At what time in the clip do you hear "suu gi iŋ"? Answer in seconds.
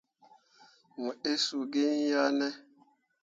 1.45-1.97